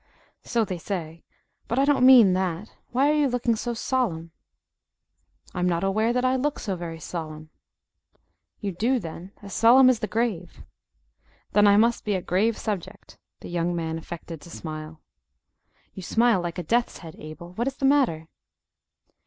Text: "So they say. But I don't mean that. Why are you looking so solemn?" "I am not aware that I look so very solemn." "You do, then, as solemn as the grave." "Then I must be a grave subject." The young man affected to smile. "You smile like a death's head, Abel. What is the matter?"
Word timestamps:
"So 0.43 0.65
they 0.65 0.79
say. 0.79 1.23
But 1.67 1.77
I 1.77 1.85
don't 1.85 2.03
mean 2.03 2.33
that. 2.33 2.73
Why 2.89 3.11
are 3.11 3.13
you 3.13 3.27
looking 3.29 3.55
so 3.55 3.75
solemn?" 3.75 4.31
"I 5.53 5.59
am 5.59 5.69
not 5.69 5.83
aware 5.83 6.11
that 6.11 6.25
I 6.25 6.37
look 6.37 6.57
so 6.57 6.75
very 6.75 6.99
solemn." 6.99 7.51
"You 8.61 8.71
do, 8.71 8.97
then, 8.97 9.31
as 9.43 9.53
solemn 9.53 9.91
as 9.91 9.99
the 9.99 10.07
grave." 10.07 10.63
"Then 11.51 11.67
I 11.67 11.77
must 11.77 12.03
be 12.03 12.15
a 12.15 12.21
grave 12.23 12.57
subject." 12.57 13.15
The 13.41 13.49
young 13.49 13.75
man 13.75 13.99
affected 13.99 14.41
to 14.41 14.49
smile. 14.49 15.03
"You 15.93 16.01
smile 16.01 16.41
like 16.41 16.57
a 16.57 16.63
death's 16.63 16.97
head, 17.05 17.15
Abel. 17.19 17.51
What 17.53 17.67
is 17.67 17.75
the 17.77 17.85
matter?" 17.85 18.27